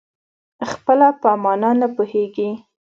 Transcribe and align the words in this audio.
خپله 0.71 1.07
په 1.21 1.29
مانا 1.43 1.71
نه 1.81 1.87
پوهېږي. 1.95 2.49